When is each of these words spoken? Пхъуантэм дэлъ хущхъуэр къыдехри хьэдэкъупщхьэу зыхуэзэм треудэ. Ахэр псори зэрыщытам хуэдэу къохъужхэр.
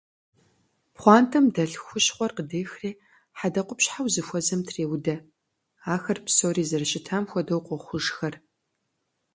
Пхъуантэм 0.93 1.45
дэлъ 1.53 1.77
хущхъуэр 1.85 2.31
къыдехри 2.35 2.91
хьэдэкъупщхьэу 3.37 4.07
зыхуэзэм 4.13 4.61
треудэ. 4.67 5.15
Ахэр 5.93 6.19
псори 6.25 6.63
зэрыщытам 6.69 7.23
хуэдэу 7.29 7.61
къохъужхэр. 7.67 8.33